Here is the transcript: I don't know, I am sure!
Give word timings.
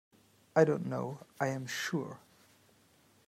I 0.55 0.63
don't 0.63 0.87
know, 0.87 1.19
I 1.39 1.49
am 1.49 1.67
sure! 1.67 2.21